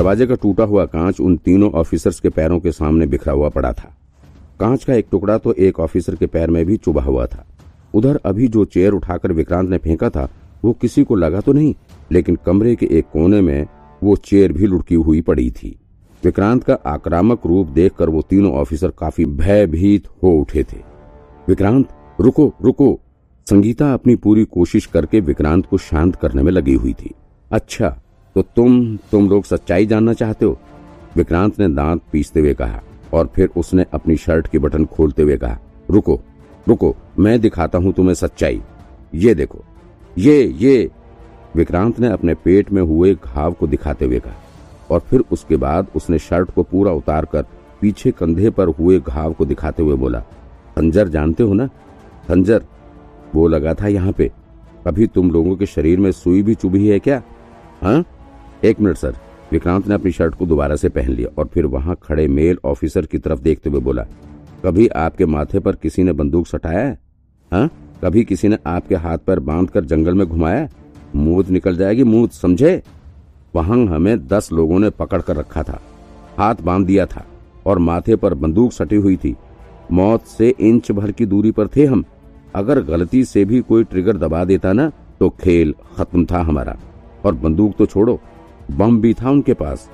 दरवाजे 0.00 0.26
का 0.26 0.34
टूटा 0.34 0.64
हुआ 0.64 0.84
कांच 0.84 1.18
उन 1.20 1.36
तीनों 1.36 1.70
ऑफिसर्स 1.70 2.20
के 2.20 2.28
पैरों 2.28 2.58
के 2.60 2.70
सामने 2.72 3.06
बिखरा 3.06 3.32
हुआ 3.32 3.48
पड़ा 3.48 3.72
था। 3.72 3.88
कांच 4.60 4.84
का 4.84 4.94
एक 4.94 5.06
टुकड़ा 5.10 5.36
तो 5.38 5.52
एक 5.52 5.80
ऑफिसर 5.80 6.14
के 6.16 6.26
पैर 6.26 6.50
में 6.50 6.64
भी 6.66 6.76
चुभा 6.76 7.02
हुआ 7.02 7.26
था। 7.26 7.44
उधर 7.94 8.20
अभी 8.24 8.48
जो 8.48 8.64
चेयर 8.64 8.92
उठाकर 8.92 9.32
विक्रांत 9.32 9.68
ने 9.70 9.78
फेंका 9.78 10.10
था, 10.10 10.28
वो 10.64 10.72
किसी 10.72 11.04
को 11.04 11.14
लगा 11.14 11.40
तो 11.40 11.52
नहीं, 11.52 11.74
लेकिन 12.12 12.38
कमरे 12.46 12.74
के 12.76 12.86
एक 12.90 13.10
कोने 13.12 13.40
में 13.40 13.66
वो 14.02 14.16
चेयर 14.16 14.52
भी 14.52 14.66
लुढ़की 14.66 14.94
हुई 14.94 15.20
पड़ी 15.20 15.50
थी। 15.50 15.76
विक्रांत 16.22 16.64
का 16.64 16.78
आक्रामक 16.86 17.46
रूप 17.46 17.66
देखकर 17.68 18.08
वो 18.08 18.22
तीनों 18.22 18.52
ऑफिसर 18.52 18.92
काफ़ी 18.98 19.24
भयभीत 19.24 20.08
हो 20.22 20.32
उठे 20.32 20.62
थे। 20.62 20.82
विक्रांत, 21.48 21.88
रुको 22.20 22.52
रुको। 22.62 22.98
संगीता 23.46 23.92
अपनी 23.94 24.16
पूरी 24.16 24.44
कोशिश 24.44 24.86
करके 24.86 25.20
विक्रांत 25.20 25.66
को 25.66 25.78
शांत 25.78 26.16
करने 26.16 26.42
में 26.42 26.52
लगी 26.52 26.74
हुई 26.74 26.92
थी। 26.94 27.14
अच्छा 27.50 27.98
तो 28.34 28.42
तुम 28.56 28.96
तुम 29.10 29.28
लोग 29.30 29.44
सच्चाई 29.44 29.86
जानना 29.86 30.12
चाहते 30.12 30.44
हो? 30.44 30.58
विक्रांत 31.16 31.58
ने 31.60 31.68
दांत 31.68 32.00
पीसते 32.12 32.40
हुए 32.40 32.54
कहा 32.54 32.80
और 33.12 33.30
फिर 33.34 33.48
उसने 33.56 33.86
अपनी 33.94 34.16
शर्ट 34.16 34.46
की 34.46 34.58
बटन 34.58 34.84
खोलते 34.86 35.22
हुए 35.22 35.36
कहा, 35.36 35.58
रुको 35.90 36.20
रुको, 36.68 36.94
मैं 37.18 37.40
दिखाता 37.40 37.78
हूँ 37.78 37.92
तुम्हें 37.92 38.14
सच्चाई। 38.14 38.60
ये 39.14 39.34
देखो, 39.34 39.64
ये 40.16 40.42
ये। 40.44 40.90
विक्रांत 41.56 41.98
ने 42.00 42.08
अपने 42.08 42.34
पेट 42.34 42.70
में 42.72 42.82
हुए 42.82 43.14
घाव 43.14 43.52
को 43.52 43.66
दिखाते 43.66 44.04
हुए 44.04 44.18
कहा 44.18 44.34
और 44.90 45.00
फिर 45.00 45.24
उसके 45.32 45.56
बाद 45.56 45.86
उसने 45.96 46.18
शर्ट 46.18 46.50
को 46.50 46.62
पूरा 46.62 46.92
उतार 46.92 47.24
कर 47.24 47.46
पीछे 47.80 48.10
कंधे 48.10 48.50
पर 48.50 48.68
हुए 48.68 48.98
घाव 49.00 49.32
को 49.32 49.44
दिखाते 49.44 49.82
हुए 49.82 49.96
बोला 49.96 50.20
खंजर 50.76 51.08
जानते 51.08 51.42
हो 51.42 51.54
ना? 51.54 51.66
खंजर 52.28 52.64
वो 53.34 53.48
लगा 53.48 53.74
था 53.74 53.88
यहाँ 53.88 54.12
पे। 54.12 54.30
कभी 54.86 55.06
तुम 55.06 55.30
लोगों 55.30 55.56
के 55.56 55.66
शरीर 55.66 55.98
में 55.98 56.10
सुई 56.12 56.42
भी 56.42 56.54
चुभी 56.54 56.88
है 56.88 56.98
क्या? 56.98 57.22
हाँ? 57.82 58.04
एक 58.64 58.80
मिनट, 58.80 58.96
सर। 58.96 59.14
विक्रांत 59.52 59.86
ने 59.88 59.94
अपनी 59.94 60.10
शर्ट 60.12 60.34
को 60.34 60.46
दोबारा 60.46 60.74
से 60.76 60.88
पहन 60.88 61.10
लिया 61.10 61.28
और 61.38 61.46
फिर 61.46 61.66
वहाँ 61.66 61.96
खड़े 62.02 62.26
मेल 62.28 62.58
ऑफिसर 62.64 63.06
की 63.06 63.18
तरफ़ 63.18 63.40
देखते 63.40 63.70
हुए 63.70 63.80
बोला, 63.80 64.02
कभी 64.64 64.86
आपके 64.88 65.26
माथे 65.26 65.58
पर 65.58 65.76
किसी 65.76 66.02
ने 66.02 66.12
बंदूक 66.12 66.46
सटाया 66.46 66.78
है? 66.78 66.98
हाँ? 67.52 67.70
कभी 68.04 68.24
किसी 68.24 68.48
ने 68.48 68.58
आपके 68.66 68.94
हाथ 68.94 69.18
पर 69.18 69.40
बाँध 69.40 69.70
कर 69.70 69.84
जंगल 69.84 70.14
में 70.14 70.26
घुमाया 70.26 70.68
मूत 71.16 71.48
निकल 71.50 71.76
जाएगी, 71.76 72.04
मूत, 72.04 72.32
समझे? 72.32 72.82
वहाँ 73.54 73.84
हमें 73.86 74.26
दस 74.28 74.52
लोगों 74.52 74.78
ने 74.78 74.90
पकड़ 74.90 75.20
कर 75.22 75.36
रखा 75.36 75.62
था, 75.62 75.80
हाथ 76.38 76.62
बाँध 76.62 76.86
दिया 76.86 77.06
था 77.06 77.24
और 77.66 77.78
माथे 77.78 78.16
पर 78.16 78.34
बंदूक 78.34 78.72
सटी 78.72 78.96
हुई 78.96 79.16
थी। 79.16 79.34
मौत 79.92 80.24
से 80.28 80.48
इंच 80.50 80.90
भर 80.92 81.12
की 81.12 81.26
दूरी 81.26 81.50
पर 81.50 81.68
थे 81.68 81.84
हम। 81.84 82.04
अगर 82.54 82.82
गलती 82.82 83.24
से 83.24 83.44
भी 83.44 83.60
कोई 83.60 83.84
ट्रिगर 83.84 84.16
दबा 84.18 84.44
देता 84.44 84.72
ना 84.72 84.90
तो 85.20 85.28
खेल 85.40 85.74
खत्म 85.96 86.24
था 86.24 86.40
हमारा। 86.40 86.76
और 87.24 87.34
बंदूक 87.34 87.74
तो 87.76 87.86
छोड़ो 87.86 88.20
बम 88.70 89.00
भी 89.00 89.12
था 89.14 89.30
उनके 89.30 89.54
पास। 89.54 89.88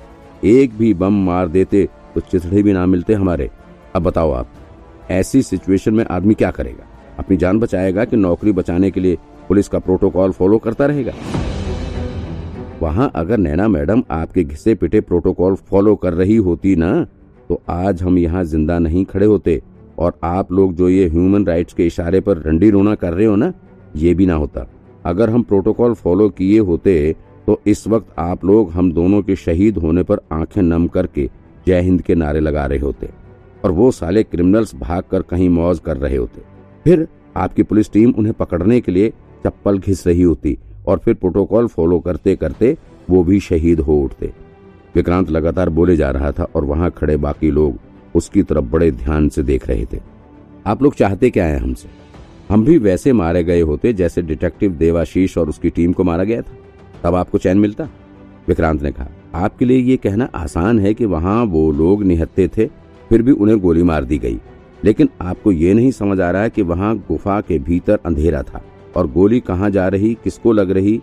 एक 0.45 0.77
भी 0.77 0.93
बम 0.93 1.13
मार 1.25 1.47
देते 1.47 1.87
तो 2.15 2.21
चिथड़े 2.21 2.63
भी 2.63 2.73
ना 2.73 2.85
मिलते 2.85 3.13
हमारे। 3.13 3.49
अब 3.95 4.03
बताओ 4.03 4.31
आप, 4.31 4.47
ऐसी 5.11 5.41
सिचुएशन 5.41 5.93
में 5.93 6.05
आदमी 6.05 6.33
क्या 6.33 6.51
करेगा? 6.51 6.87
अपनी 7.19 7.37
जान 7.37 7.59
बचाएगा 7.59 8.05
कि 8.05 8.17
नौकरी 8.17 8.51
बचाने 8.51 8.91
के 8.91 8.99
लिए 8.99 9.17
पुलिस 9.47 9.67
का 9.67 9.79
प्रोटोकॉल 9.79 10.31
फॉलो 10.31 10.57
करता 10.57 10.85
रहेगा? 10.85 11.13
वहाँ 12.81 13.11
अगर 13.15 13.37
नैना 13.37 13.67
मैडम 13.67 14.03
आपके 14.11 14.43
घिसे 14.43 14.75
पिटे 14.75 15.01
प्रोटोकॉल 15.01 15.55
फॉलो 15.69 15.95
कर 15.95 16.13
रही 16.13 16.35
होती 16.37 16.75
ना 16.75 16.91
तो 17.49 17.61
आज 17.69 18.01
हम 18.03 18.17
यहाँ 18.17 18.43
ज़िंदा 18.43 18.77
नहीं 18.79 19.03
खड़े 19.05 19.25
होते। 19.25 19.61
और 19.99 20.19
आप 20.23 20.51
लोग 20.51 20.73
जो 20.75 20.89
ये 20.89 21.07
ह्यूमन 21.09 21.45
राइट्स 21.45 21.73
के 21.73 21.85
इशारे 21.87 22.19
पर 22.21 22.37
रंडी 22.39 22.69
रोना 22.69 22.93
कर 22.95 23.13
रहे 23.13 23.25
हो 23.25 23.35
ना, 23.35 23.51
ये 23.95 24.13
भी 24.13 24.25
ना 24.25 24.33
होता। 24.35 24.65
अगर 25.05 25.29
हम 25.29 25.43
प्रोटोकॉल 25.43 25.93
फॉलो 25.93 26.27
किए 26.29 26.59
होते 26.59 27.15
तो 27.47 27.59
इस 27.67 27.87
वक्त 27.87 28.07
आप 28.19 28.43
लोग 28.45 28.71
हम 28.71 28.91
दोनों 28.91 29.21
के 29.21 29.35
शहीद 29.35 29.77
होने 29.77 30.03
पर 30.03 30.19
आँखें 30.31 30.61
नम 30.61 30.87
करके 30.87 31.29
जय 31.67 31.81
हिंद 31.81 32.01
के 32.01 32.15
नारे 32.15 32.39
लगा 32.39 32.65
रहे 32.65 32.79
होते 32.79 33.09
और 33.63 33.71
वो 33.71 33.91
साले 33.91 34.23
क्रिमिनल्स 34.23 34.75
भाग 34.75 35.03
कर 35.11 35.21
कहीं 35.21 35.47
मौज 35.49 35.79
कर 35.79 35.97
रहे 35.97 36.15
होते। 36.15 36.41
फिर 36.85 37.07
आपकी 37.37 37.63
पुलिस 37.63 37.91
टीम 37.91 38.13
उन्हें 38.17 38.33
पकड़ने 38.33 38.81
के 38.81 38.91
लिए 38.91 39.09
चप्पल 39.45 39.79
घिस 39.79 40.05
रही 40.07 40.21
होती 40.21 40.57
और 40.87 40.97
फिर 40.97 41.13
प्रोटोकॉल 41.13 41.67
फॉलो 41.67 41.99
करते 41.99 42.35
करते 42.35 42.77
वो 43.09 43.23
भी 43.23 43.39
शहीद 43.39 43.79
हो 43.79 43.99
उठते। 44.01 44.31
विक्रांत 44.95 45.29
लगातार 45.29 45.69
बोले 45.69 45.95
जा 45.95 46.11
रहा 46.11 46.31
था 46.31 46.47
और 46.55 46.65
वहाँ 46.65 46.91
खड़े 46.91 47.17
बाकी 47.17 47.51
लोग 47.51 47.79
उसकी 48.15 48.43
तरफ़ 48.43 48.65
बड़े 48.65 48.91
ध्यान 48.91 49.29
से 49.29 49.43
देख 49.43 49.67
रहे 49.67 49.85
थे। 49.93 49.99
आप 50.65 50.83
लोग 50.83 50.95
चाहते 50.95 51.29
क्या 51.29 51.45
है 51.45 51.59
हमसे? 51.59 51.89
हम 52.49 52.65
भी 52.65 52.77
वैसे 52.77 53.13
मारे 53.13 53.43
गए 53.43 53.61
होते 53.61 53.93
जैसे 53.93 54.21
डिटेक्टिव 54.21 54.71
देवाशीष 54.71 55.37
और 55.37 55.49
उसकी 55.49 55.69
टीम 55.69 55.93
को 55.93 56.03
मारा 56.03 56.23
गया 56.23 56.41
था। 56.41 56.55
तब 57.03 57.15
आपको 57.15 57.37
चैन 57.37 57.57
मिलता। 57.57 57.87
विक्रांत 58.47 58.81
ने 58.81 58.91
कहा, 58.91 59.07
आपके 59.35 59.65
लिए 59.65 59.77
ये 59.77 59.97
कहना 59.97 60.29
आसान 60.35 60.79
है 60.79 60.93
कि 60.93 61.05
वहाँ 61.05 61.43
वो 61.43 61.71
लोग 61.71 62.03
निहत्ते 62.03 62.47
थे, 62.47 62.65
फिर 63.09 63.21
भी 63.21 63.31
उन्हें 63.31 63.59
गोली 63.59 63.83
मार 63.83 64.03
दी 64.03 64.17
गई। 64.17 64.39
लेकिन 64.83 65.09
आपको 65.21 65.51
ये 65.51 65.73
नहीं 65.73 65.91
समझ 65.91 66.19
आ 66.19 66.29
रहा 66.31 66.41
है 66.41 66.49
कि 66.49 66.61
वहाँ 66.61 66.95
गुफा 67.07 67.39
के 67.41 67.59
भीतर 67.59 67.99
अंधेरा 68.05 68.41
था, 68.43 68.63
और 68.95 69.07
गोली 69.07 69.39
कहाँ 69.39 69.69
जा 69.69 69.87
रही, 69.87 70.13
किसको 70.23 70.51
लग 70.51 70.71
रही, 70.71 71.01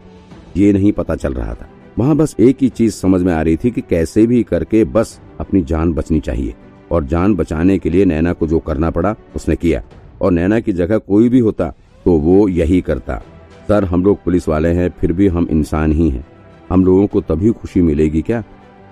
ये 0.57 0.73
नहीं 0.73 0.93
पता 0.93 1.15
चल 1.17 1.35
रहा 1.35 1.55
था। 1.55 1.69
वहाँ 1.99 2.17
बस 2.17 2.35
एक 2.41 2.57
ही 2.61 2.69
चीज़ 2.69 2.95
समझ 2.95 3.23
में 3.23 3.33
आ 3.33 3.41
रही 3.43 3.57
थी 3.57 3.71
कि 3.71 3.81
कैसे 3.81 4.27
भी 4.27 4.43
करके 4.43 4.85
बस 4.85 5.21
अपनी 5.41 5.63
जान 5.63 5.93
बचनी 5.93 6.21
चाहिए, 6.21 6.55
और 6.91 7.05
जान 7.05 7.35
बचाने 7.35 7.79
के 7.79 7.91
लिए 7.91 8.05
नैना 8.05 8.33
को 8.33 8.47
जो 8.47 8.59
करना 8.59 8.91
पड़ा, 8.91 9.15
उसने 9.37 9.57
किया। 9.57 9.83
और 10.23 10.33
नैना 10.33 10.61
की 10.61 10.73
जगह 10.73 10.99
कोई 10.99 11.29
भी 11.29 11.39
होता 11.39 11.69
तो 12.05 12.13
वो 12.13 12.49
यही 12.49 12.81
करता। 12.81 13.23
सर, 13.69 13.85
हम 13.85 14.05
लोग 14.05 14.23
पुलिस 14.25 14.49
वाले 14.49 14.69
हैं, 14.69 14.89
फिर 14.91 15.13
भी 15.13 15.29
हम 15.29 15.47
इंसान 15.51 15.93
ही 15.93 16.09
हैं। 16.11 16.27
हम 16.71 16.85
लोगों 16.85 17.07
को 17.07 17.21
तभी 17.21 17.51
खुशी 17.51 17.83
मिलेगी 17.83 18.23
क्या, 18.23 18.43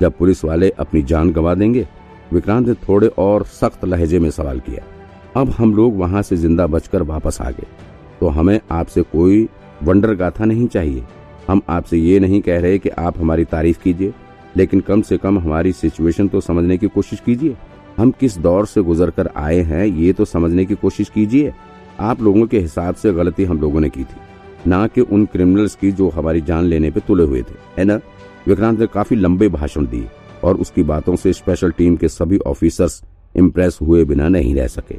जब 0.01 0.13
पुलिस 0.19 0.45
वाले 0.45 0.71
अपनी 0.71 1.03
जान 1.03 1.31
गंवा 1.33 1.55
देंगे? 1.55 1.87
विक्रांत 2.33 2.69
ने 2.69 2.75
थोड़े 2.75 3.07
और 3.19 3.45
सख्त 3.45 3.85
लहजे 3.85 4.19
में 4.19 4.31
सवाल 4.31 4.61
किया। 4.61 4.85
अब 5.41 5.51
हम 5.51 5.75
लोग 5.75 5.99
वहाँ 5.99 6.23
से 6.23 6.37
ज़िंदा 6.37 6.67
बचकर 6.67 7.03
वापस 7.03 7.41
आ 7.41 7.51
गए। 7.51 7.67
तो 8.21 8.29
हमें 8.29 8.61
आपसे 8.71 9.03
कोई 9.03 9.49
वंडर 9.83 10.15
गाथा 10.15 10.45
नहीं 10.45 10.67
चाहिए। 10.67 11.05
हम 11.49 11.61
आपसे 11.69 11.99
ये 11.99 12.19
नहीं 12.21 12.41
कह 12.41 12.61
रहे 12.61 12.79
कि 12.79 12.89
आप 12.89 13.19
हमारी 13.19 13.45
तारीफ़ 13.45 13.83
कीजिए, 13.83 14.13
लेकिन 14.57 14.81
कम 14.81 15.03
से 15.03 15.17
कम 15.17 15.39
हमारी 15.39 15.73
सिचुएशन 15.73 16.29
तो 16.29 16.41
समझने 16.41 16.79
की 16.79 16.89
कोशिश 16.89 17.21
कीजिए। 17.21 17.57
हम 17.97 18.11
किस 18.11 18.39
दौर 18.39 18.67
से 18.67 18.83
गुजर 18.83 19.11
कर 19.11 19.31
आए 19.37 19.61
हैं, 19.61 19.87
ये 19.87 20.13
तो 20.13 20.25
समझने 20.25 20.65
की 20.65 20.75
कोशिश 20.75 21.09
कीजिए। 21.09 21.53
आप 22.01 22.23
लोगों 22.23 22.47
के 22.47 22.59
हिसाब 22.59 22.95
से 22.95 23.13
गलती 23.13 23.45
हम 23.45 23.61
लोगों 23.61 23.81
ने 23.81 23.89
की 23.89 24.05
थी। 24.05 24.32
ना 24.67 24.87
कि 24.87 25.01
उन 25.01 25.25
क्रिमिनल्स 25.27 25.75
की 25.75 25.93
जो 25.93 26.09
हमारी 26.09 26.41
जान 26.41 26.65
लेने 26.65 26.91
पे 26.91 27.01
तुले 27.01 27.25
हुए 27.25 27.43
थे, 27.43 27.55
है 27.79 27.85
ना? 27.85 28.01
विक्रांत 28.47 28.81
ने 28.81 28.87
काफ़ी 28.87 29.17
लंबे 29.17 29.49
भाषण 29.49 29.87
दिए 29.87 30.09
और 30.45 30.57
उसकी 30.57 30.83
बातों 30.83 31.17
से 31.17 31.33
स्पेशल 31.33 31.71
टीम 31.71 31.97
के 31.97 32.09
सभी 32.09 32.39
ऑफिसर्स 32.39 33.03
इम्प्रेस 33.37 33.79
हुए 33.83 34.05
बिना 34.05 34.29
नहीं 34.29 34.55
रह 34.55 34.67
सके। 34.67 34.99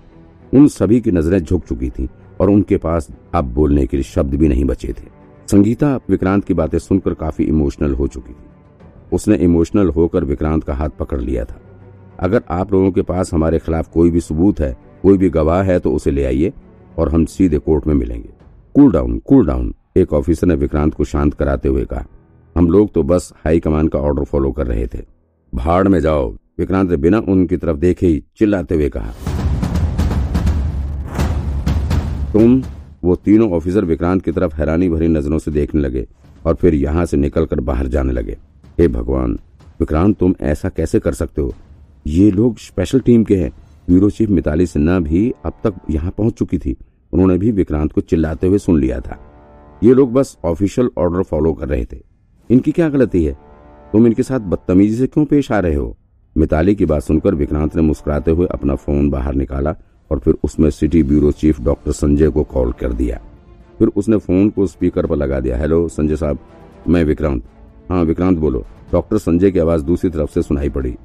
उन 0.53 0.67
सभी 0.67 1.01
की 1.01 1.11
नज़रें 1.11 1.39
झुक 1.39 1.65
चुकी 1.65 1.89
थी 1.89 2.09
और 2.41 2.49
उनके 2.49 2.77
पास 2.77 3.07
अब 3.33 3.45
बोलने 3.45 3.85
के 3.85 3.97
लिए 3.97 4.03
शब्द 4.03 4.35
भी 4.35 4.47
नहीं 4.47 4.65
बचे 4.65 4.87
थे। 4.87 5.07
संगीता, 5.51 5.99
विक्रांत 6.09 6.45
की 6.45 6.53
बातें 6.53 6.79
सुनकर 6.79 7.13
काफ़ी 7.13 7.45
इमोशनल 7.45 7.93
हो 7.93 8.07
चुकी 8.07 8.33
थी। 8.33 9.15
उसने 9.15 9.35
इमोशनल 9.35 9.89
होकर 9.89 10.23
विक्रांत 10.23 10.63
का 10.63 10.73
हाथ 10.73 10.89
पकड़ 10.89 11.21
लिया 11.21 11.45
था। 11.45 11.61
अगर 12.19 12.43
आप 12.49 12.73
लोगों 12.73 12.91
के 12.91 13.01
पास 13.01 13.33
हमारे 13.33 13.59
खिलाफ 13.59 13.87
कोई 13.87 14.11
भी 14.11 14.19
सबूत 14.19 14.59
है, 14.59 14.77
कोई 15.03 15.17
भी 15.17 15.29
गवाह 15.29 15.63
है 15.63 15.79
तो 15.79 15.91
उसे 15.91 16.11
ले 16.11 16.23
आइए 16.25 16.53
और 16.97 17.09
हम 17.09 17.25
सीधे 17.25 17.57
कोर्ट 17.57 17.87
में 17.87 17.93
मिलेंगे। 17.93 18.42
कूल 18.75 18.91
डाउन 18.91 19.19
कूल 19.19 19.47
डाउन 19.47 19.73
एक 19.97 20.13
ऑफिसर 20.13 20.47
ने 20.47 20.55
विक्रांत 20.55 20.93
को 20.93 21.03
शांत 21.03 21.33
कराते 21.33 21.69
हुए 21.69 21.85
कहा। 21.85 22.05
हम 22.57 22.67
लोग 22.67 22.93
तो 22.93 23.03
बस 23.03 23.33
हाई 23.45 23.59
कमान 23.59 23.87
का 23.87 23.99
ऑर्डर 23.99 24.23
फॉलो 24.23 24.51
कर 24.51 24.67
रहे 24.67 24.87
थे। 24.87 24.99
भाड़ 25.55 25.87
में 25.87 25.99
जाओ। 25.99 26.31
विक्रांत 26.31 26.89
ने 26.89 26.97
बिना 26.97 27.19
उनकी 27.19 27.57
तरफ़ 27.57 27.77
देखे 27.77 28.07
ही 28.07 28.23
चिल्लाते 28.37 28.75
हुए 28.75 28.89
कहा। 28.89 29.11
तुम, 32.33 32.63
वो 33.03 33.15
तीनों 33.15 33.51
ऑफिसर 33.51 33.85
विक्रांत 33.85 34.21
की 34.21 34.31
तरफ़ 34.31 34.55
हैरानी 34.55 34.89
भरी 34.89 35.07
नज़रों 35.07 35.39
से 35.39 35.51
देखने 35.51 35.81
लगे 35.81 36.07
और 36.45 36.55
फिर 36.55 36.73
यहाँ 36.73 37.05
से 37.05 37.17
निकलकर 37.17 37.59
बाहर 37.59 37.87
जाने 37.87 38.13
लगे। 38.13 38.37
हे 38.79 38.87
भगवान, 38.87 39.39
विक्रांत, 39.79 40.17
तुम 40.17 40.35
ऐसा 40.41 40.69
कैसे 40.69 40.99
कर 40.99 41.13
सकते 41.13 41.41
हो? 41.41 41.53
ये 42.07 42.31
लोग 42.31 42.57
स्पेशल 42.57 42.99
टीम 42.99 43.23
के 43.23 43.35
हैं। 43.35 43.51
ब्यूरो 43.87 44.09
चीफ 44.09 44.29
मिताली 44.29 44.65
सिन्हा 44.65 44.99
भी 44.99 45.33
अब 45.45 45.53
तक 45.63 45.73
यहाँ 45.89 46.11
पहुँच 46.17 46.33
चुकी 46.33 46.57
थी। 46.57 46.75
उन्होंने 47.13 47.37
भी 47.37 47.51
विक्रांत 47.51 47.91
को 47.91 48.01
चिल्लाते 48.01 48.47
हुए 48.47 48.57
सुन 48.57 48.79
लिया 48.79 48.99
था। 48.99 49.19
ये 49.83 49.93
लोग 49.93 50.13
बस 50.13 50.37
ऑफिशियल 50.45 50.89
ऑर्डर 50.97 51.23
फॉलो 51.23 51.53
कर 51.53 51.67
रहे 51.67 51.85
थे। 51.85 52.01
इनकी 52.49 52.71
क्या 52.71 52.89
गलती 52.89 53.25
है? 53.25 53.37
तुम 53.91 54.07
इनके 54.07 54.23
साथ 54.23 54.39
बदतमीजी 54.39 54.95
से 54.95 55.07
क्यों 55.07 55.25
पेश 55.25 55.51
आ 55.51 55.59
रहे 55.59 55.75
हो? 55.75 55.97
मिताली 56.37 56.75
की 56.75 56.85
बात 56.85 57.01
सुनकर 57.01 57.35
विक्रांत 57.35 57.75
ने 57.75 57.81
मुस्कुराते 57.81 58.31
हुए 58.31 58.47
अपना 58.47 58.75
फ़ोन 58.75 59.09
बाहर 59.09 59.33
निकाला 59.33 59.75
और 60.11 60.19
फिर 60.19 60.35
उसमें 60.43 60.69
city 60.69 61.03
bureau 61.03 61.31
chief 61.31 61.61
doctor 61.61 61.91
Sanjay 61.91 62.29
को 62.29 62.43
कॉल 62.43 62.71
कर 62.71 62.93
दिया। 62.93 63.21
फिर 63.79 63.87
उसने 63.87 64.17
फ़ोन 64.17 64.49
को 64.49 64.67
स्पीकर 64.67 65.05
पर 65.05 65.15
लगा 65.15 65.39
दिया। 65.39 65.57
हेलो, 65.57 65.87
संजय 65.87 66.15
साहब, 66.15 66.39
मैं 66.87 67.03
विक्रांत। 67.03 67.43
हाँ 67.89 68.03
विक्रांत 68.03 68.37
बोलो। 68.37 68.65
डॉक्टर 68.91 69.17
संजय 69.17 69.51
की 69.51 69.59
आवाज़ 69.59 69.83
दूसरी 69.83 70.09
तरफ़ 70.09 70.31
से 70.31 70.41
सुनाई 70.41 70.69
पड़ी। 70.69 70.95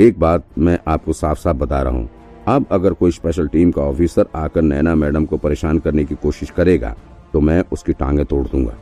एक 0.00 0.20
बात 0.20 0.44
मैं 0.58 0.78
आपको 0.88 1.12
साफ़ 1.12 1.38
साफ़ 1.38 1.56
बता 1.56 1.82
रहा 1.82 1.92
हूँ। 1.92 2.10
अब 2.48 2.66
अगर 2.70 2.92
कोई 2.92 3.10
स्पेशल 3.10 3.48
टीम 3.48 3.70
का 3.70 3.82
ऑफिसर 3.82 4.26
आकर 4.34 4.62
नैना 4.62 4.94
मैडम 4.94 5.24
को 5.24 5.36
परेशान 5.36 5.78
करने 5.78 6.04
की 6.04 6.14
कोशिश 6.14 6.50
करेगा 6.50 6.94
तो 7.32 7.40
मैं 7.40 7.62
उसकी 7.72 7.92
टांगे 7.92 8.24
तोड़ 8.24 8.46
दूँगा। 8.46 8.76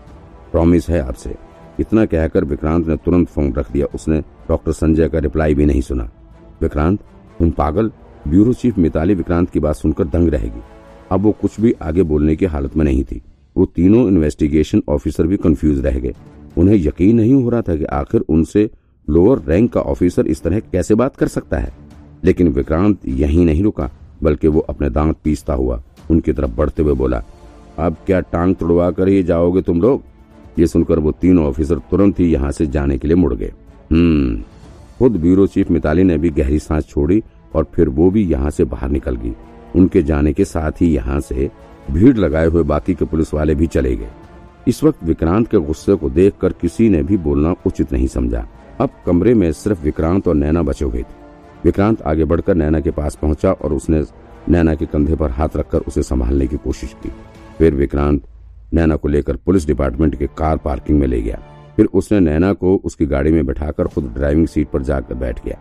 प्रॉमिस 0.53 0.89
है 0.89 1.01
आपसे। 1.01 1.35
इतना 1.81 2.05
कहकर 2.05 2.45
विक्रांत 2.45 2.87
ने 2.87 2.97
तुरंत 2.97 3.29
फ़ोन 3.29 3.53
रख 3.53 3.71
दिया। 3.73 3.87
उसने 3.95 4.21
डॉक्टर 4.49 4.73
संजय 4.73 5.09
का 5.09 5.19
रिप्लाई 5.19 5.55
भी 5.55 5.67
नहीं 5.67 5.81
सुना। 5.81 6.11
विक्रांत, 6.61 7.01
तुम 7.39 7.51
पागल? 7.51 7.91
ब्यूरो 8.29 8.53
चीफ 8.53 8.79
मिताली 8.79 9.15
विक्रांत 9.15 9.51
की 9.51 9.61
बात 9.61 9.75
सुनकर 9.75 10.05
दंग 10.05 10.29
रहेगी। 10.29 10.63
अब 11.13 11.21
वो 11.21 11.33
कुछ 11.33 11.61
भी 11.61 11.75
आगे 11.83 12.03
बोलने 12.03 12.37
की 12.37 12.47
हालत 12.47 12.77
में 12.77 12.85
नहीं 12.85 13.05
थी। 13.05 13.23
वो 13.57 13.67
तीनों 13.67 14.07
इन्वेस्टिगेशन 14.09 14.83
ऑफिसर 14.89 15.27
भी 15.27 15.37
कंफ्यूज 15.37 15.85
रह 15.87 15.99
गए। 15.99 16.15
उन्हें 16.59 16.77
यकीन 16.77 17.17
नहीं 17.17 17.35
हो 17.35 17.51
रहा 17.51 17.63
था 17.63 17.77
कि 17.77 17.85
आखिर 17.85 18.25
उनसे 18.29 18.69
लोअर 19.09 19.43
रैंक 19.47 19.73
का 19.73 19.81
ऑफिसर 19.83 20.27
इस 20.27 20.43
तरह 20.43 20.61
कैसे 20.63 20.95
बात 20.95 21.17
कर 21.17 21.29
सकता 21.29 21.59
है। 21.59 21.73
लेकिन 22.25 22.49
विक्रांत 22.49 23.07
यहीं 23.07 23.45
नहीं 23.45 23.63
रुका, 23.63 23.91
बल्कि 24.23 24.49
वो 24.49 24.61
अपने 24.61 24.91
दांत 24.91 25.17
पीसता 25.25 25.55
हुआ 25.55 25.83
उनकी 26.11 26.33
तरफ़ 26.33 26.51
बढ़ते 26.51 26.83
हुए 26.83 26.95
बोला, 26.95 27.23
अब 27.79 27.97
क्या 28.07 28.21
टांग 28.21 28.55
तुड़वा 28.55 28.91
कर 28.91 29.09
ही 29.09 29.23
जाओगे 29.23 29.63
तुम 29.63 29.81
लोग? 29.81 30.03
ये 30.59 30.67
सुनकर 30.67 30.99
वो 30.99 31.13
तीनों 31.13 31.45
ऑफिसर 31.47 31.79
तुरंत 31.91 32.21
ही 32.21 32.33
यहाँ 32.33 32.51
से 32.51 32.67
जाने 32.67 32.99
के 32.99 33.09
लिए 33.09 33.17
मुड़ 33.17 33.35
गए। 33.35 33.53
हम्म। 33.93 34.43
खुद 34.99 35.17
ब्यूरो 35.17 35.47
चीफ 35.47 35.71
मिताली 35.71 36.03
ने 36.03 36.19
भी 36.19 36.31
गहरी 36.31 36.59
सांस 36.59 36.89
छोड़ी 36.89 37.23
और 37.55 37.67
फिर 37.75 37.89
वो 37.89 38.11
भी 38.11 38.25
यहाँ 38.25 38.51
से 38.51 38.65
बाहर 38.65 38.91
निकल 38.91 39.17
गई। 39.17 39.33
उनके 39.77 40.03
जाने 40.03 40.33
के 40.33 40.45
साथ 40.45 40.73
ही 40.81 40.95
यहाँ 40.95 41.21
से 41.21 41.51
भीड़ 41.91 42.17
लगाए 42.17 42.47
हुए 42.47 42.63
बाकी 42.63 42.95
के 42.95 43.05
पुलिस 43.05 43.35
वाले 43.35 43.55
भी 43.55 43.67
चले 43.67 43.97
गए। 43.97 44.11
इस 44.69 44.85
वक्त 44.85 45.05
विक्रांत 45.05 45.49
के 45.49 45.59
गुस्से 45.59 45.95
को 45.95 46.11
देखकर 46.11 46.53
किसी 46.53 46.89
ने 46.89 47.03
भी 47.03 47.17
बोलना 47.17 47.55
उचित 47.67 47.93
नहीं 47.93 48.07
समझा। 48.07 48.47
अब 48.81 48.91
कमरे 49.07 49.35
में 49.35 49.53
सिर्फ़ 49.53 49.83
विक्रांत 49.83 50.29
और 50.29 50.35
नैना 50.35 50.63
बचे 50.63 50.85
हुए 50.85 51.03
थे। 51.03 51.21
विक्रांत 51.65 52.03
आगे 52.03 52.25
बढ़कर 52.25 52.55
नैना 52.55 52.81
के 52.81 52.91
पास 52.91 53.15
पहुँचा 53.15 53.53
और 53.53 53.73
उसने 53.73 54.05
नैना 54.49 54.75
के 54.75 54.87
कंधे 54.87 55.17
पर 55.17 55.31
हाथ 55.31 55.49
रखकर 55.57 55.79
उसे 55.79 56.03
संभालने 56.03 56.47
की 56.47 56.57
कोशिश 56.57 56.95
की। 57.03 57.13
फिर 57.59 57.75
विक्रांत 57.75 58.23
नैना 58.75 58.97
को 58.97 59.09
लेकर 59.09 59.37
पुलिस 59.37 59.67
डिपार्टमेंट 59.67 60.19
के 60.19 60.27
कार 60.27 60.57
पार्किंग 60.57 60.99
में 60.99 61.07
ले 61.07 61.23
गया। 61.23 61.43
फिर 61.77 61.87
उसने 61.87 62.21
नैना 62.21 62.53
को 62.53 62.77
उसकी 62.77 63.07
गाड़ी 63.07 63.33
में 63.33 63.47
बैठाकर 63.47 63.85
खुद 63.85 64.05
ड्राइविंग 64.05 64.47
सीट 64.47 64.69
पर 64.69 64.83
जाकर 64.83 65.15
बैठ 65.15 65.45
गया। 65.45 65.59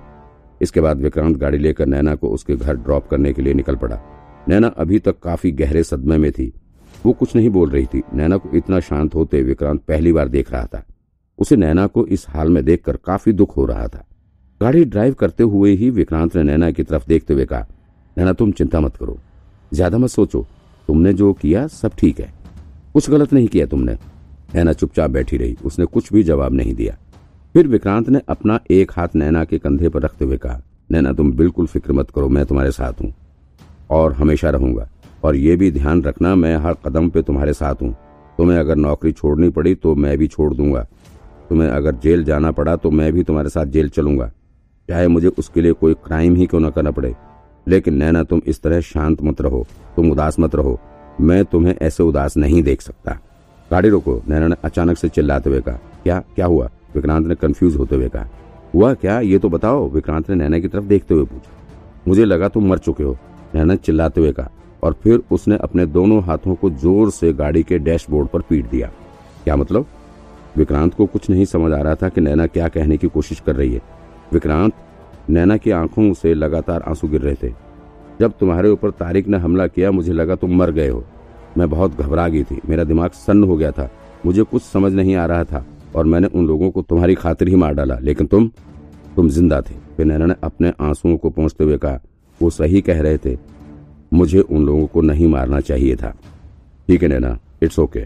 इसके 0.62 0.82
बाद 0.82 1.02
विक्रांत 1.02 1.38
गाड़ी 1.38 1.58
लेकर 1.58 1.86
नैना 1.86 2.16
को 2.16 2.30
उसके 2.30 2.56
घर 2.56 2.76
ड्रॉप 2.76 3.08
करने 3.08 3.34
के 3.34 3.42
लिए 3.42 3.54
निकल 3.54 3.76
पड़ा। 3.76 4.00
नैना 4.48 4.68
अभी 4.68 5.00
तक 5.00 5.20
काफ़ी 5.20 5.52
गहरे 5.52 5.84
सदमे 5.84 6.18
में 6.18 6.32
थी। 6.32 6.54
वो 7.06 7.14
कुछ 7.14 7.36
नहीं 7.36 7.50
बोल 7.50 7.70
रही 7.70 7.86
थी। 7.86 8.04
नैना 8.14 8.38
को 8.38 8.50
इतना 8.58 8.80
शांत 8.80 9.16
होते 9.16 9.42
विक्रांत 9.42 9.82
पहली 9.82 10.14
बार 10.14 10.28
देख 10.28 10.52
रहा 10.52 10.66
था। 10.66 10.86
उसे 11.40 11.56
नैना 11.56 11.88
को 11.88 12.06
इस 12.06 12.26
हाल 12.30 12.50
में 12.50 12.66
देखकर 12.66 12.98
काफ़ी 12.98 13.32
दुख 13.32 13.58
हो 13.58 13.66
रहा 13.66 13.88
था। 13.88 14.09
गाड़ी 14.62 14.84
ड्राइव 14.86 15.14
करते 15.14 15.44
हुए 15.44 15.72
ही 15.72 15.90
विक्रांत 15.90 16.36
ने 16.36 16.44
नैना 16.44 16.70
की 16.72 16.84
तरफ़ 16.84 17.04
देखते 17.08 17.34
हुए 17.34 17.46
कहा, 17.46 17.66
नैना, 18.18 18.34
तुम 18.34 18.52
चिंता 18.52 18.80
मत 18.80 18.96
करो। 18.96 19.18
ज़्यादा 19.74 19.98
मत 19.98 20.10
सोचो। 20.10 20.46
तुमने 20.90 21.14
जो 21.14 21.32
किया, 21.34 21.66
सब 21.68 21.92
ठीक 21.98 22.20
है। 22.20 22.34
कुछ 22.94 23.10
गलत 23.10 23.34
नहीं 23.34 23.48
किया 23.48 23.66
तुमने 23.66 23.94
नैना 24.56 24.74
चुपचाप 24.74 25.10
बैठी 25.10 25.38
रही। 25.38 25.56
उसने 25.66 25.86
कुछ 25.86 26.12
भी 26.14 26.24
जवाब 26.24 26.54
नहीं 26.54 26.74
दिया। 26.74 26.98
फिर 27.56 27.68
विक्रांत 27.68 28.10
ने 28.10 28.22
अपना 28.30 28.60
एक 28.72 28.92
हाथ 28.92 29.16
नैना 29.16 29.44
के 29.46 29.58
कंधे 29.58 29.90
पर 29.90 30.02
रखते 30.02 30.26
हुए 30.26 30.38
कहा, 30.38 30.62
नैना, 30.90 31.14
तुम 31.14 31.32
बिल्कुल 31.32 31.66
फ़िक्र 31.66 31.94
मत 31.94 32.10
करो, 32.12 32.30
मैं 32.30 32.46
तुम्हारे 32.46 32.72
साथ 32.72 33.02
हूँ। 33.02 33.14
और 33.90 34.14
हमेशा 34.14 34.50
रहूँगा। 34.50 34.90
और 35.24 35.36
ये 35.36 35.56
भी 35.56 35.72
ध्यान 35.72 36.02
रखना, 36.04 36.36
मैं 36.36 36.56
हर 36.58 36.76
कदम 36.86 37.10
पे 37.10 37.22
तुम्हारे 37.22 37.54
साथ 37.54 37.82
हूँ। 37.82 37.94
तुम्हें 38.38 38.58
अगर 38.58 38.76
नौकरी 38.76 39.12
छोड़नी 39.12 39.50
पड़ी 39.50 39.76
तो 39.76 39.96
मैं 39.96 40.18
भी 40.18 40.28
छोड़ 40.28 40.54
दूँगा। 40.54 40.86
तुम्हें 41.50 41.70
अगर 41.70 41.96
जेल 41.96 42.24
जाना 42.24 42.52
पड़ा 42.52 42.76
तो 42.76 42.92
मैं 42.92 43.12
भी 43.14 43.24
तुम्हारे 43.24 43.50
साथ 43.50 43.66
जेल 43.66 43.90
चलूँगा। 43.90 44.32
चाहे 44.90 45.08
मुझे 45.08 45.28
उसके 45.28 45.62
लिए 45.62 45.72
कोई 45.72 45.94
क्राइम 45.94 46.36
ही 46.36 46.46
क्यों 46.46 46.62
न 46.62 46.70
करना 46.70 46.92
पड़े। 46.92 47.16
लेकिन 47.68 47.94
नैना, 47.94 48.24
तुम 48.24 48.42
इस 48.48 48.62
तरह 48.62 48.82
शांत 48.82 49.24
मत 49.24 49.42
रहो। 49.42 49.68
तुम 49.96 50.12
उदास 50.12 50.40
मत 50.40 50.56
रहो। 50.56 50.80
मैं 51.22 51.46
तुम्हें 51.46 51.76
ऐसे 51.82 52.04
उदास 52.04 52.38
नहीं 52.38 52.64
देख 52.64 52.82
सकता। 52.82 53.20
गाड़ी 53.72 53.90
रोको, 53.90 54.22
नैना 54.30 54.48
ने 54.48 54.56
अचानक 54.64 54.98
से 54.98 55.10
चिल्लाते 55.10 55.50
हुए 55.50 55.62
कहा। 55.62 55.80
क्या 56.04 56.24
क्या 56.36 56.46
हुआ? 56.46 56.70
विक्रांत 56.96 57.28
ने 57.28 57.36
कंफ्यूज 57.36 57.76
होते 57.76 57.96
हुए 57.96 58.10
कहा। 58.10 58.28
हुआ 58.76 58.94
क्या? 58.94 59.20
ये 59.20 59.40
तो 59.40 59.50
बताओ। 59.50 59.90
विक्रांत 59.90 60.30
ने 60.30 60.36
नैना 60.36 60.60
की 60.60 60.68
तरफ़ 60.68 60.84
देखते 60.84 61.14
हुए 61.14 61.26
पूछा। 61.26 61.52
मुझे 62.08 62.26
लगा 62.26 62.48
तुम 62.48 62.68
मर 62.68 62.78
चुके 62.78 63.04
हो। 63.04 63.18
नैना 63.56 63.74
ने 63.74 63.78
चिल्लाते 63.78 64.22
हुए 64.22 64.32
कहा। 64.32 64.50
और 64.84 64.94
फिर 64.94 65.22
उसने 65.32 65.58
अपने 65.58 65.86
दोनों 65.86 66.24
हाथों 66.24 66.56
को 66.56 66.70
ज़ोर 66.70 67.12
से 67.12 67.34
गाड़ी 67.34 67.64
के 67.64 67.80
डैशबोर्ड 67.80 68.28
पर 68.28 68.42
पीट 68.42 68.70
दिया। 68.70 68.92
क्या 69.44 69.56
मतलब? 69.56 69.86
विक्रांत 70.58 70.94
को 70.94 71.06
कुछ 71.06 71.30
नहीं 71.30 71.46
समझ 71.46 71.74
आ 71.74 71.82
रहा 71.82 71.96
था 71.96 72.10
कि 72.10 72.22
नैना 72.22 72.48
क्या 72.48 72.68
कहने 72.68 72.98
की 72.98 73.08
कोशिश 73.08 73.40
कर 73.40 73.56
रही 73.56 73.74
है। 73.74 73.99
विक्रांत, 74.34 74.74
नैना 75.30 75.58
की 75.58 75.72
आँखों 75.72 76.14
से 76.14 76.34
लगातार 76.34 76.82
आँसू 76.82 77.08
गिर 77.08 77.22
रहे 77.22 77.36
थे। 77.44 77.54
जब 78.20 78.34
तुम्हारे 78.40 78.70
ऊपर 78.70 78.92
तारिक 78.92 79.28
ने 79.28 79.38
हमला 79.38 79.68
किया, 79.68 79.92
मुझे 79.92 80.14
लगा 80.14 80.36
तुम 80.36 80.56
मर 80.56 80.72
गए 80.72 80.88
हो। 80.90 81.04
मैं 81.58 81.70
बहुत 81.70 82.02
घबरा 82.02 82.28
गई 82.28 82.44
थी। 82.44 82.60
मेरा 82.70 82.84
दिमाग 82.84 83.12
सन्न 83.12 83.44
हो 83.44 83.58
गया 83.58 83.72
था। 83.72 83.90
मुझे 84.26 84.44
कुछ 84.44 84.64
समझ 84.64 84.94
नहीं 84.94 85.16
आ 85.16 85.26
रहा 85.26 85.44
था 85.44 85.66
और 85.96 86.06
मैंने 86.06 86.28
उन 86.28 86.48
लोगों 86.48 86.72
को 86.72 86.82
तुम्हारी 86.82 87.16
खातिर 87.16 87.48
ही 87.48 87.56
मार 87.56 87.74
डाला। 87.74 87.98
लेकिन 88.00 88.28
तुम 88.28 88.52
तुम 89.16 89.30
ज़िंदा 89.30 89.62
थे। 89.62 89.74
फिर 89.98 90.06
नैना 90.06 90.26
ने 90.26 90.36
अपने 90.44 90.74
आंसुओं 90.82 91.18
को 91.18 91.30
पहुँचते 91.30 91.64
हुए 91.64 91.78
कहा, 91.78 92.00
वो 92.42 92.50
सही 92.50 92.82
कह 92.82 93.02
रहे 93.02 93.18
थे। 93.18 93.38
मुझे 94.14 94.40
उन 94.40 94.66
लोगों 94.66 94.88
को 94.88 95.02
नहीं 95.02 95.28
मारना 95.28 95.60
चाहिए 95.60 95.96
था। 95.96 96.16
ठीक 96.88 97.04
है 97.04 97.10
नैना, 97.10 97.38
इट्स 97.64 97.80
ओके। 97.80 98.00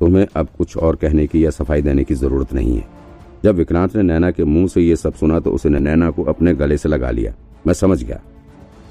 तुम्हें 0.00 0.26
अब 0.36 0.48
कुछ 0.58 0.76
और 0.76 0.96
कहने 0.96 1.26
की 1.26 1.44
या 1.44 1.50
सफ़ाई 1.50 1.82
देने 1.82 2.04
की 2.04 2.14
ज़रूरत 2.14 2.52
नहीं 2.52 2.76
है। 2.76 2.97
जब 3.44 3.54
विक्रांत 3.54 3.96
ने 3.96 4.02
नैना 4.02 4.30
के 4.30 4.44
मुँह 4.44 4.68
से 4.68 4.80
ये 4.80 4.96
सब 4.96 5.14
सुना 5.14 5.40
तो 5.40 5.50
उसने 5.50 5.78
नैना 5.78 6.10
को 6.10 6.24
अपने 6.24 6.54
गले 6.54 6.76
से 6.78 6.88
लगा 6.88 7.10
लिया। 7.10 7.34
मैं 7.66 7.74
समझ 7.74 8.02
गया। 8.04 8.20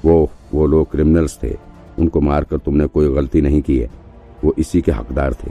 वो 0.04 0.30
वो 0.54 0.66
लोग 0.66 0.90
क्रिमिनल्स 0.90 1.38
थे। 1.42 1.56
उनको 1.98 2.20
मारकर 2.20 2.58
तुमने 2.58 2.86
कोई 2.86 3.14
गलती 3.14 3.40
नहीं 3.40 3.62
की 3.62 3.78
है। 3.78 3.90
वो 4.44 4.54
इसी 4.58 4.80
के 4.82 4.92
हकदार 4.92 5.34
थे। 5.34 5.50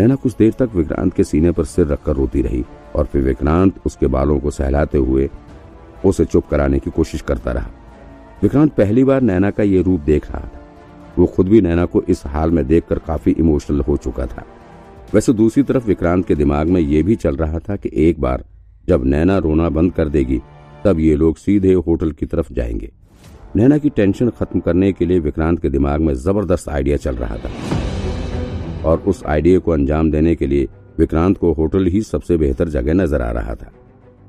नैना 0.00 0.14
कुछ 0.14 0.36
देर 0.36 0.52
तक 0.52 0.70
विक्रांत 0.74 1.14
के 1.14 1.24
सीने 1.24 1.50
पर 1.50 1.64
सिर 1.64 1.86
रखकर 1.86 2.12
रोती 2.12 2.42
रही 2.42 2.64
और 2.94 3.04
फिर 3.04 3.22
विक्रांत 3.22 3.74
उसके 3.86 4.06
बालों 4.06 4.38
को 4.40 4.50
सहलाते 4.50 4.98
हुए 4.98 5.30
उसे 6.04 6.24
चुप 6.24 6.46
कराने 6.50 6.78
की 6.78 6.90
कोशिश 6.90 7.20
करता 7.20 7.52
रहा। 7.52 7.70
विक्रांत 8.42 8.72
पहली 8.72 9.04
बार 9.04 9.20
नैना 9.20 9.50
का 9.50 9.62
ये 9.62 9.82
रूप 9.82 10.00
देख 10.00 10.30
रहा 10.30 10.40
था। 10.40 10.60
वो 11.18 11.26
खुद 11.26 11.48
भी 11.48 11.60
नैना 11.60 11.84
को 11.84 12.02
इस 12.02 12.22
हाल 12.26 12.50
में 12.50 12.66
देखकर 12.66 12.98
काफ़ी 12.98 13.32
इमोशनल 13.32 13.80
हो 13.80 13.96
चुका 13.96 14.26
था। 14.26 14.44
वैसे 15.14 15.32
दूसरी 15.32 15.62
तरफ़ 15.62 15.86
विक्रांत 15.86 16.26
के 16.26 16.34
दिमाग 16.34 16.68
में 16.68 16.80
ये 16.80 17.02
भी 17.02 17.14
चल 17.16 17.36
रहा 17.36 17.58
था 17.58 17.76
कि 17.76 17.90
एक 17.94 18.20
बार 18.20 18.44
जब 18.88 19.04
नैना 19.04 19.38
रोना 19.38 19.68
बंद 19.68 19.92
कर 19.92 20.08
देगी, 20.08 20.40
तब 20.84 21.00
ये 21.00 21.14
लोग 21.16 21.36
सीधे 21.36 21.72
होटल 21.72 22.10
की 22.12 22.26
तरफ़ 22.26 22.52
जाएँगे। 22.52 22.90
नैना 23.56 23.78
की 23.78 23.90
टेंशन 23.90 24.30
खत्म 24.30 24.60
करने 24.60 24.92
के 24.92 25.06
लिए 25.06 25.18
विक्रांत 25.18 25.62
के 25.62 25.70
दिमाग 25.70 26.00
में 26.00 26.12
ज़बरदस्त 26.14 26.68
आइडिया 26.68 26.96
चल 26.96 27.16
रहा 27.16 27.36
था। 27.36 27.50
और 28.84 28.98
उस 28.98 29.24
आइडिया 29.24 29.58
को 29.58 29.70
अंजाम 29.70 30.10
देने 30.10 30.34
के 30.34 30.46
लिए 30.46 30.68
विक्रांत 30.98 31.38
को 31.38 31.52
होटल 31.52 31.86
ही 31.86 32.02
सबसे 32.02 32.36
बेहतर 32.36 32.68
जगह 32.68 32.94
नज़र 32.94 33.22
आ 33.22 33.30
रहा 33.30 33.54
था। 33.54 33.72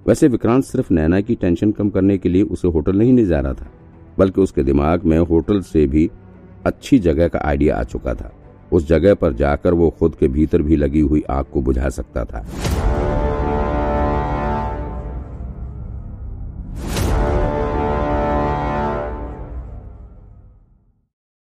वैसे 0.08 0.27
विक्रांत 0.27 0.63
सिर्फ़ 0.63 0.94
नैना 0.94 1.22
की 1.22 1.36
टेंशन 1.36 1.72
कम 1.72 1.89
करने 1.89 2.18
के 2.18 2.30
लिए 2.30 2.44
उसे 2.44 2.68
होटल 2.68 2.98
नहीं 2.98 3.13
ले 3.13 3.25
जा 3.25 3.39
रहा 3.39 3.53
था, 3.53 3.72
बल्कि 4.18 4.42
उसके 4.42 4.63
दिमाग 4.63 5.03
में 5.03 5.18
होटल 5.20 5.62
से 5.62 5.88
भी 5.88 6.10
अच्छी 6.65 7.00
जगह 7.00 7.27
का 7.27 7.39
आइडिया 7.46 7.75
आ 7.75 7.84
चुका 7.84 8.13
था। 8.13 8.32
उस 8.72 8.88
जगह 8.88 9.14
पर 9.14 9.34
जाकर 9.34 9.74
वो 9.74 9.90
खुद 9.90 10.16
के 10.20 10.28
भीतर 10.28 10.62
भी 10.62 10.76
लगी 10.76 11.00
हुई 11.00 11.24
आग 11.30 11.46
को 11.46 11.62
बुझा 11.62 11.90
सकता 11.90 12.26
था। 12.26 12.46